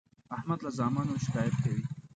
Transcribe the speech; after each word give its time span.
احمد 0.37 0.59
له 0.65 0.71
زامنو 0.77 1.21
شکایت 1.25 1.55
کوي. 1.63 1.83